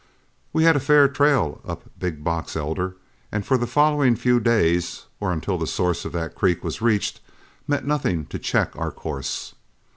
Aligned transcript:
We 0.51 0.63
had 0.63 0.75
a 0.75 0.79
fair 0.79 1.07
trail 1.07 1.61
up 1.63 1.83
Big 1.99 2.23
Box 2.23 2.55
Elder, 2.55 2.95
and 3.31 3.45
for 3.45 3.55
the 3.55 3.67
following 3.67 4.15
few 4.15 4.39
days, 4.39 5.05
or 5.19 5.31
until 5.31 5.59
the 5.59 5.67
source 5.67 6.05
of 6.05 6.11
that 6.13 6.33
creek 6.33 6.63
was 6.63 6.81
reached, 6.81 7.19
met 7.67 7.85
nothing 7.85 8.25
to 8.33 8.39
check 8.39 8.75
our 8.75 8.89
course. 8.89 9.53